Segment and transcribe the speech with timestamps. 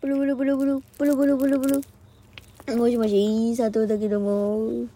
[0.00, 1.82] ブルブルブルブル、ブルブルブルブル。
[2.76, 4.86] もしもし、佐藤だけども。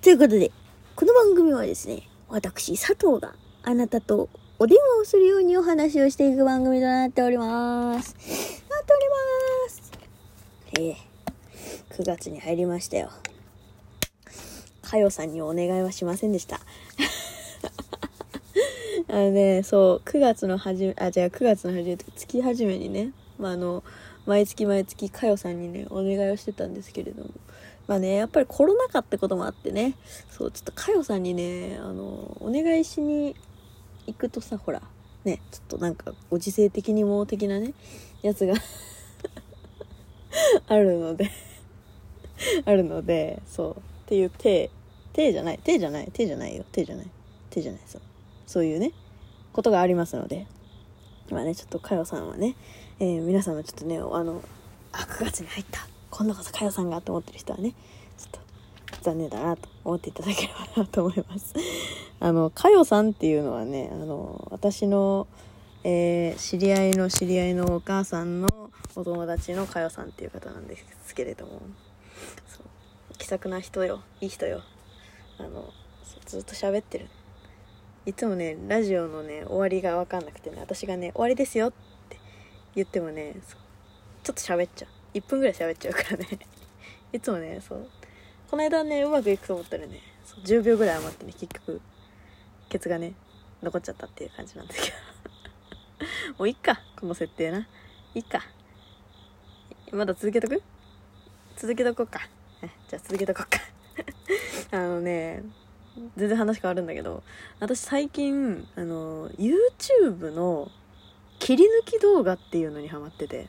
[0.00, 0.52] ということで、
[0.94, 4.28] この番組はですね、私、佐藤があなたと
[4.60, 8.14] お電話をするようにお話をしていく番組となっております。
[8.70, 9.08] なっており
[9.66, 9.92] ます。
[10.78, 10.96] ええ
[12.00, 13.10] 9月に入りましたよ。
[14.82, 16.60] かよさんにお願いはしませんでした。
[19.08, 23.82] あのね、そう、9月の初め、あ、じゃあ9月の初め、月初めにね、まあ、あの、
[24.28, 27.30] 毎月毎月かよさんにね、お願いをしてたんですけれども、
[27.86, 29.94] まあね、やっぱりコロナ禍ってこともあってね、
[30.30, 33.34] そう、ちょっとかよさんにね、あの、お願いしに
[34.06, 34.82] 行くとさ、ほら、
[35.24, 37.72] ね、ちょっとなんか、ご時世的にも的なね、
[38.20, 38.52] やつが
[40.68, 41.30] あるので
[42.66, 44.70] あるので、そう、っていう手、
[45.14, 47.06] 手じゃない、手じゃない、手じゃないよ、手じゃない、
[47.48, 48.02] 手じゃない、そう。
[48.46, 48.92] そういうね、
[49.54, 50.46] ことがありますので、
[51.30, 52.56] まあね、ちょっとかよさんはね、
[53.00, 54.42] えー、皆さんもちょっとね、あの、
[54.90, 55.86] あ、9月に入った。
[56.10, 57.70] 今度こそかよさんがと思ってる人はね、
[58.16, 58.40] ちょっと
[59.02, 61.54] 残念だなと思っていただければなと思います。
[62.18, 65.28] あの、かよさんっていうのはね、あの、私の、
[65.84, 68.48] えー、知り合いの知り合いのお母さんの
[68.96, 70.76] お友達のかよさんっていう方なんで
[71.06, 71.62] すけれども、
[73.16, 74.00] 気さくな人よ。
[74.20, 74.62] いい人よ。
[75.38, 75.72] あの、
[76.26, 77.06] ずっと喋ってる。
[78.06, 81.72] いつもね、ラジオのね、終わりがわかんなくてね、私がね、終わりですよ
[82.78, 83.34] 言ってもね、
[84.22, 85.18] ちょっと喋っちゃう。
[85.18, 86.38] 1分ぐらい喋っちゃうからね。
[87.12, 87.88] いつもね、そう。
[88.48, 90.00] この間ね、うまくいくと思ったらね、
[90.44, 91.80] 10秒ぐらい余ってね、結局、
[92.68, 93.14] ケツがね、
[93.64, 94.96] 残っちゃったっていう感じなんですけど。
[96.38, 97.66] もういっか、この設定な。
[98.14, 98.44] いっか。
[99.90, 100.62] まだ続けとく？
[101.56, 102.28] 続けとこうか。
[102.88, 103.58] じゃあ続けとこうか。
[104.70, 105.42] あのね、
[106.16, 107.24] 全然話変わるんだけど、
[107.58, 110.70] 私最近、あの、YouTube の
[111.38, 113.48] 切り抜き動画っていうのにハマってて、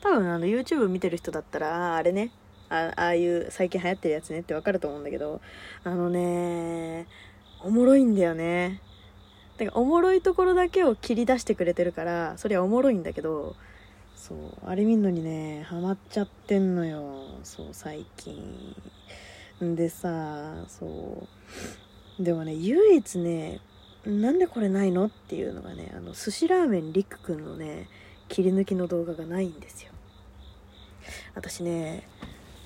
[0.00, 2.30] 多分あの YouTube 見てる人だったら、ああれね、
[2.68, 5.40] ああいう最近流行ってるやつねってわかると思うんだけど、
[5.84, 7.06] あのね、
[7.62, 8.80] おもろいんだよね。
[9.56, 13.56] だからおもろいところだけを切り出してくれてるから、それはおもろいんだけど、
[14.14, 17.22] そう、あれ見んのにね、ハマっちゃってんのよ。
[17.44, 18.74] そう、最近。
[19.60, 21.26] でさ、そ
[22.18, 22.22] う。
[22.22, 23.60] でもね、唯一ね、
[24.06, 25.06] なんでこれないの？
[25.06, 27.88] っていうのがね、あの、寿司ラーメンりくくんのね、
[28.28, 29.90] 切り抜きの動画がないんですよ。
[31.34, 32.08] 私ね、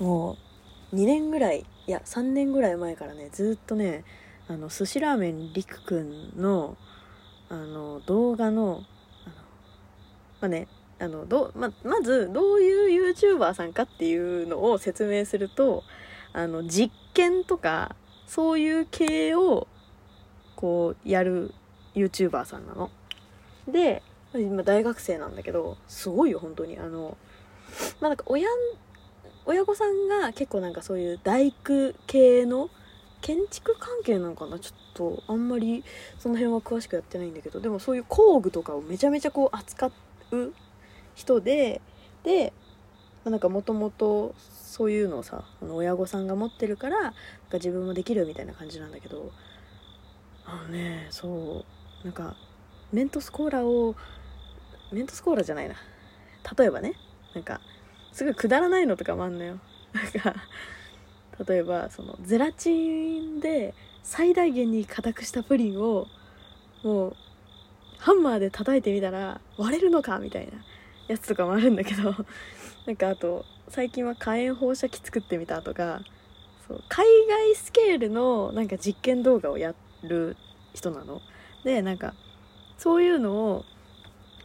[0.00, 0.36] も
[0.92, 4.04] う、2年ぐらい、いや、3年ぐらい前からね、ずっとね、
[4.48, 6.76] あの、寿司ラーメンりくくんの、
[7.48, 8.82] あの、動画の、
[9.24, 9.34] あの、
[10.40, 10.66] まあね、
[10.98, 15.84] あの、どま、まず、どういう YouTuber さんかっていうのを説明すると、
[16.32, 17.94] あの、実験とか、
[18.26, 19.68] そういう系を、
[20.58, 21.54] こう、やる
[21.94, 22.90] YouTuber さんなの。
[23.68, 24.02] で、
[24.34, 26.78] 今大学生なんだけど、すごいよ、本当に。
[26.78, 27.16] あの、
[28.00, 28.48] まあ、なんか親、
[29.46, 32.70] 親御さんが結構なんかそういう大工系の、
[33.20, 34.58] 建築関係なのかな？
[34.58, 35.84] ちょっと、あんまり
[36.18, 39.90] その辺は詳しくやってないんだけど、でもそういう工具とかをめちゃめちゃこう扱
[40.32, 40.52] う
[41.14, 41.80] 人で、
[42.24, 42.52] で、
[43.24, 47.16] ま、なんかもともとそういうのをさあの親御さんが持ってるからなんか
[47.54, 49.32] 自分もできるみたいな感じなんだけど
[50.50, 51.64] あのねそ
[52.02, 52.04] う。
[52.04, 52.34] なんか
[52.90, 53.94] メントスコーラを
[54.90, 55.74] メントスコーラじゃないな。
[56.56, 56.94] 例えばね。
[57.34, 57.60] なんか
[58.12, 59.58] すごいくだらないのとかもあんのよ。
[59.92, 60.34] なんか
[61.46, 62.70] 例えばそのゼラチ
[63.20, 66.06] ンで最大限に硬くしたプリンを
[66.82, 67.16] もう
[67.98, 70.18] ハンマーで叩いてみたら割れるのか？
[70.18, 70.52] みたいな
[71.08, 72.14] やつとかもあるんだけど。
[72.86, 76.00] なんかあと最近は火炎放射器作ってみたとか。
[76.66, 80.36] そう海外スケールのなんか実験動画をやってる
[80.74, 81.20] 人なの
[81.64, 82.14] でなんか
[82.76, 83.64] そういうのを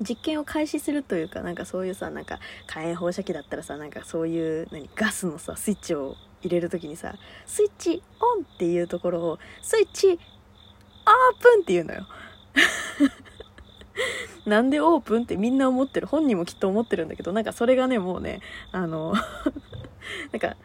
[0.00, 7.14] 実験を開始するというかなんかそういうさなんか火炎放射器だったらさなんかそういう何ガスのさスイッチを入れる時にさ
[7.46, 12.06] スイッチオンっていうところをスイッチオープンって言うのよ
[14.46, 16.06] なんでオープンってみんな思ってる？
[16.06, 18.40] 本人もきっと思ってるんだけど、なんかそれがね、もうね、
[18.72, 19.14] あの、
[20.32, 20.56] なんか、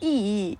[0.00, 0.58] いい、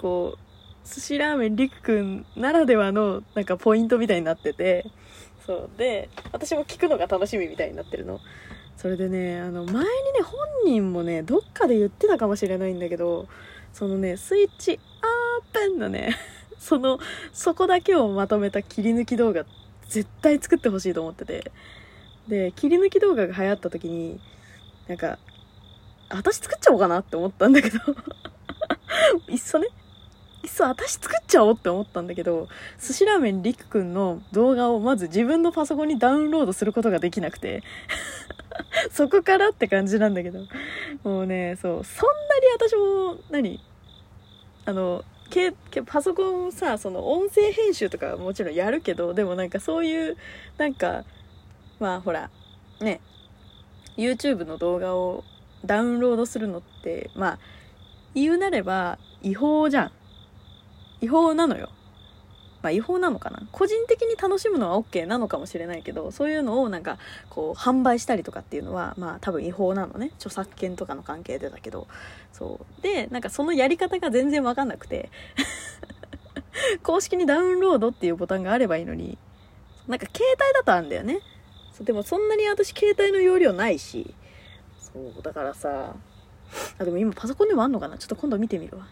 [0.00, 0.38] こう、
[0.84, 4.86] 寿司ラーメンりくくんならではの、なんかポイントみたいになってて、
[5.46, 5.78] そう。
[5.78, 8.20] で、私も聞くのが楽しみみたいになってるの。
[8.76, 9.84] それでね、あの、前にね、
[10.24, 13.28] 本人もね、どっかで言ってたかもしれないんだけど、
[13.72, 16.16] そのね、スイッチオープンのね、
[16.58, 16.98] その、
[17.32, 19.44] そこだけをまとめた切り抜き動画
[19.88, 21.52] 絶対作ってほしいと思ってて。
[22.28, 24.20] で、切り抜き動画が流行った時に、
[24.88, 25.18] なんか、
[26.10, 27.78] 私作っちゃおうかなって思ったんだけど
[29.28, 29.68] いっそね、
[30.42, 32.48] いっそ私作っちゃおうって思ったんだけど、
[32.80, 37.62] 寿司ラーメンりくくんの動画をまず自分のパソコンにダウンロードすることができなくて、
[38.90, 40.40] そこからって感じなんだけど、
[41.04, 43.60] もうね、そう、そんなに私も、何？
[44.64, 45.52] あの、け
[45.86, 50.16] パソコンさ、その音声編集とかもちろんやるけど、でもなんかそういう、
[50.58, 51.04] なんか、
[51.80, 52.30] まあほら、
[52.80, 53.00] ね、
[53.96, 55.24] YouTube の動画を
[55.64, 57.38] ダウンロードするのって、まあ、
[58.14, 59.92] 言うなれば違法じゃん。
[61.02, 61.68] 違法なのよ。
[62.62, 66.96] まあ違法なのかな個人的に楽しむのは OK なのかもしれないけど、そういうのをなんか、
[67.28, 70.12] こう、販売したりとかっていうのは、まあ多分違法なのね。
[70.16, 71.88] 著作権とかの関係でだけど。
[72.32, 72.82] そう。
[72.82, 75.10] で、なんかそのやり方が全然わかんなくて、
[76.82, 79.18] 公式にダウンロードっていうボタンがあればいいのに、
[79.88, 81.18] なんか携帯だとあるんだよね。
[81.72, 84.14] そうでもそんなに私携帯の容量ないし、
[84.78, 85.96] そう、だからさ、
[86.78, 88.86] あ、でも今パソコンでもあんのかなちょっと今度見てみるわ。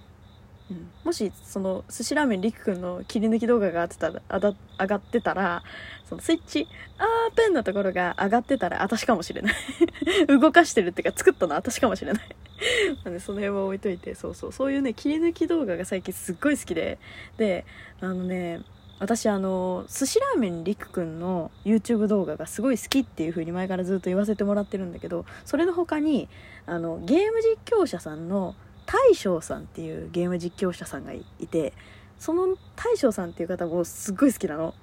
[1.04, 5.62] もしその寿司ラーメンりくくんの切り抜き動画が上がってたら
[6.08, 6.68] そのスイッチ
[6.98, 9.54] あーペンのところが上がってたら私かもしれない。
[10.26, 12.36] 動かしてるっていうか作ったのは私かもしれない。
[13.04, 14.52] なんでその辺は置いといてそうそう。
[14.52, 16.98] そういうね切り抜き動画が最近すっごい好きで。
[17.36, 17.64] で
[18.00, 18.60] あのね
[19.00, 26.28] 私あの寿司ラーメンりくくんの YouTube 動画がすごい好きっていう風に前からずっと言わせてもらってるんだけどそれの他に
[26.66, 28.54] あのゲーム実況者さんの
[28.92, 31.72] 大将さんっていうゲーム実況者さんがいて
[32.18, 34.74] その大将さんっていう方もすっごい好きなの。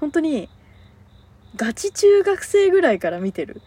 [0.00, 0.50] 本当に
[1.56, 3.62] ガチ中学生ぐらいから見てる。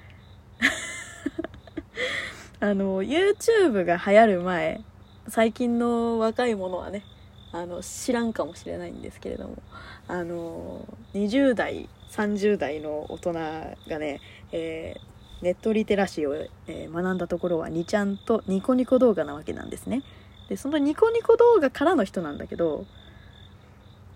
[2.60, 4.82] あの YouTube が流行る前
[5.28, 7.04] 最近の若い者はね
[7.52, 9.62] あの知らんかもしれないんですけれども
[10.08, 14.20] あの20代30代の大人がね、
[14.52, 15.02] えー、
[15.42, 16.36] ネットリテラシーを、
[16.68, 20.04] えー、学んだところは2ちゃんとニコニコ動画なわけなんですね。
[20.50, 22.86] でそのニコニコ動画からの人なんだけど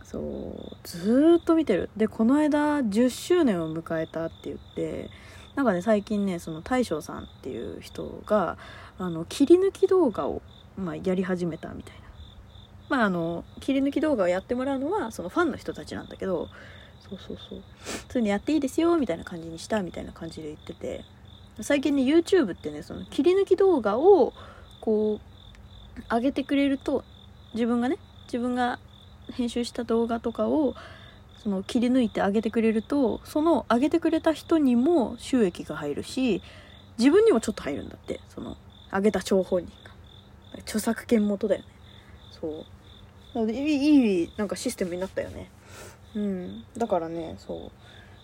[0.04, 1.90] そうずっと見てる。
[1.96, 5.10] でこの間10周年を迎えたって言って
[5.56, 8.58] なんかね最近ねその大将さんっていう人が
[8.98, 10.42] あの切り抜き動画を、
[10.78, 12.11] まあ、やり始めたみたいな。
[12.92, 16.50] まあ、あの切り抜き動画をやってもらうのはそのファンの人たちなんだけど
[17.10, 17.62] そうそうそう。
[18.10, 21.06] そういうのやっていいですよみたいな感じにしたみたいな感じで言ってて
[21.62, 24.34] 最近ね YouTube ってねその切り抜き動画を
[24.82, 27.06] こう上げてくれると
[27.54, 28.78] 自分がね自分が
[29.32, 30.76] 編集した動画とかを
[31.42, 36.42] その切り抜いて上げてくれるとその上げてくれた人にも収益が入るし
[36.98, 38.58] 自分にもちょっと入るんだってその
[38.92, 39.92] 上げた張本人が
[40.60, 41.68] 著作権元だよね。
[42.42, 42.66] そう
[43.36, 45.50] いいいいなんかシステムになったよね。
[46.16, 46.64] うん。
[46.78, 47.72] だからねそう。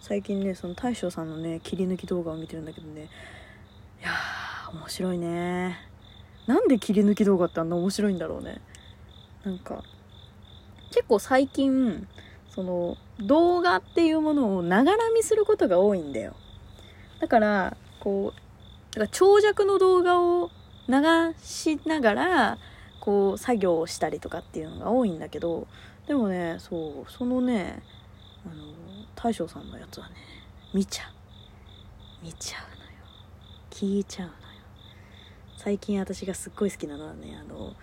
[0.01, 3.09] 最近ねその大将さんのね切り抜き動画を見てるんだけどね。
[4.01, 4.11] いや
[4.73, 5.77] 面白いね。
[6.45, 8.61] なんで切り抜き動画ってあんな面白いんだろうね。
[9.43, 9.83] なんか
[10.89, 12.07] 結構最近
[12.49, 16.35] その動画っていうものをながら見することが多いんだよ。
[17.19, 20.49] だからこうだから長尺の動画を
[20.87, 20.95] 流
[21.41, 22.57] しながら
[22.99, 25.67] こう作業をしたりとかっていうのが多いんだけど
[26.07, 27.81] でもねそうそのね
[28.45, 28.55] あの
[29.15, 30.15] 大将さんのやつはね
[30.73, 32.25] 見ちゃう。
[32.25, 32.91] 見ちゃうのよ。
[33.69, 34.37] 聞いちゃうのよ。
[35.57, 37.73] 最近私がすっごい好きなのはねあの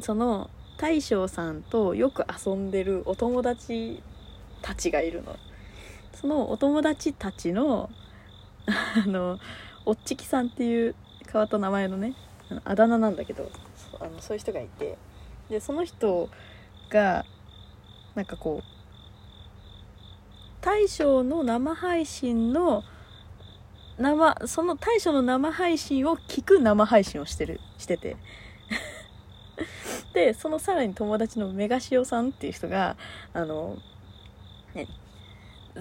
[0.00, 4.02] その大将さんとよく遊んでるお友達
[4.62, 5.36] たちがいるの。
[6.14, 7.90] そのお友達たちの
[8.66, 9.38] あの
[9.84, 10.94] おっちきさんっていう
[11.30, 12.14] 変わった名前のね
[12.64, 13.50] あだ名なんだけど
[14.06, 14.96] あのそういう人がいて。
[15.48, 16.28] でその人
[16.90, 17.24] が
[18.14, 18.64] なんかこう
[20.60, 22.82] 大将の生配信の
[23.98, 28.16] 生その大将の生配信を聞く生配信をしてるしてて。
[30.12, 32.96] でそのさらに友達のメガシオさんっていう人が
[33.34, 33.76] あの
[34.74, 34.88] ね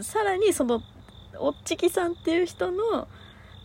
[0.02, 0.82] さらにその
[1.40, 3.08] おっちきさんっていう人の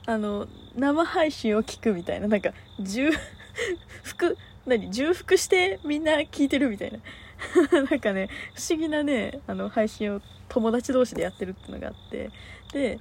[0.06, 3.12] あの生配信を聞くみたいななんか10
[4.02, 4.36] 服
[4.70, 6.98] 何重複してみんな聞いてるみたいな。
[7.90, 12.30] なんかね不思議なねあの配信を友達同士でやってるっていうのがあって。
[12.72, 12.98] で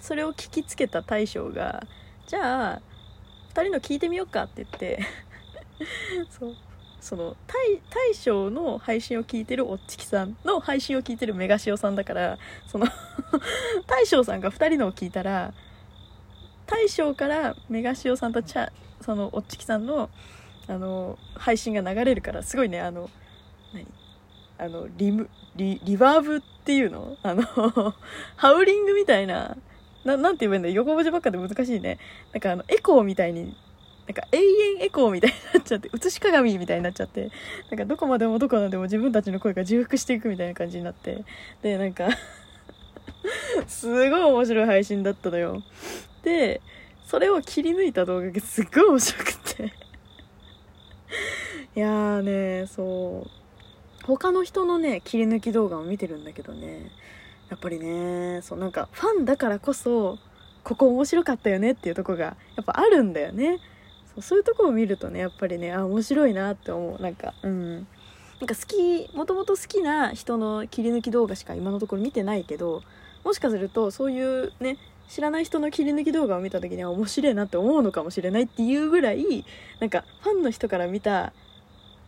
[0.00, 1.86] それを聞きつけた大将が
[2.26, 2.82] じゃあ
[3.54, 4.98] 2人の聞いてみようかって言って。
[6.28, 6.56] そう。
[7.00, 12.38] その大大将の配信を聞いてるおっちきさんの配信を聞いてるメガシオさんだから
[12.68, 12.86] その
[13.88, 15.52] 大将さんが2人のを聞いたら
[16.66, 20.10] 大将からメガシオさんとチャそのおっちきさんの
[20.68, 23.10] あの配信が流れるからすごいねあの
[23.72, 23.86] 何？
[24.58, 27.16] あのリムリリバーブっていうの？
[27.22, 27.42] あの
[28.36, 29.56] ハウリングみたいな
[30.04, 30.68] なんて言えばいいんだ？
[30.68, 31.98] 横文字ばっかで難しいね。
[32.32, 33.56] なんかあのエコーみたいに
[34.06, 37.30] なんか永遠エコーみたいになっちゃって映し鏡みたいになっちゃって
[37.70, 41.24] なんかどこまでもどこまでも自分たちの声が重複していくみたいな感じになって
[41.62, 42.08] でなんか
[43.68, 45.62] すごい面白い配信だったのよ。
[46.24, 46.60] で
[47.06, 49.41] それを切り抜いた動画がすっごい面白くて。
[51.74, 53.30] いやーねそう。
[54.04, 56.90] 他の人のね切り抜き動画を見てるんだけどね。
[57.48, 60.18] やっぱりねそうなんかファンだからこそ
[60.64, 63.58] ここ面白かったよねっていうとこがやっぱあるんだよね。
[64.14, 67.02] そうそういうとこを見るとねやっぱりねあ面白いなって思う。
[67.02, 67.86] なんかうん。
[68.40, 72.82] なんか好きもともと好きな人の切り抜き動画しか今のところ見てないけど
[73.22, 79.44] もしかするとそういうね知らない人の切り抜き動画を見た時には面白いなって思うのかもしれないっていうぐらい
[79.78, 81.32] なんかファンの人から見た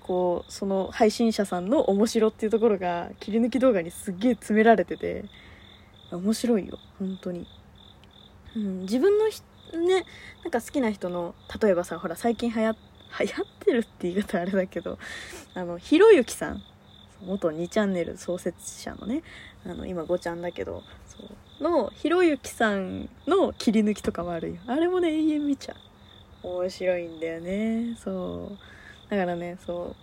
[0.05, 5.25] こうその配信者さんの面白っていうところが切り抜き動画にすっげえ詰められてて
[6.13, 7.47] 面白いよ本当に、
[8.55, 10.05] うん、自分のね
[10.43, 12.77] なんか好きな人の例えばさほら最近流行
[13.21, 14.99] 流行ってるって言い方あれだけど
[15.55, 16.63] あのひろゆきさん
[17.25, 19.23] 元2チャンネル創設者のね
[19.65, 24.57] あの今5ちゃんだけどそうのひろゆきさんの切り抜きとかもあるよ。
[24.67, 25.75] あれもね永遠見ちゃ
[26.43, 26.49] う。
[26.49, 28.59] 面白いんだよねそう。
[29.15, 29.95] だからねそ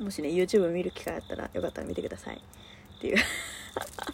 [0.00, 0.04] う。
[0.04, 2.36] もしね YouTube 見る機会あったらよかったら見てください。
[2.36, 3.16] っていう。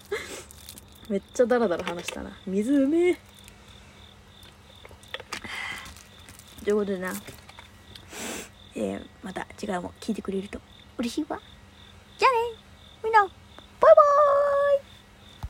[1.11, 2.39] めっちゃダラダラ話したな。
[2.47, 3.19] 水うめえ。
[6.65, 7.13] ということでな、
[8.77, 10.61] えー、また次回も聞いてくれると
[10.99, 11.41] 嬉しいわ。
[12.17, 12.63] じゃあね。
[13.03, 13.42] みんな。